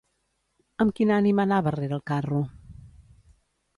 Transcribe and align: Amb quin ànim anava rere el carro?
Amb 0.85 0.95
quin 0.99 1.11
ànim 1.17 1.41
anava 1.43 1.73
rere 1.77 1.97
el 2.01 2.03
carro? 2.13 2.41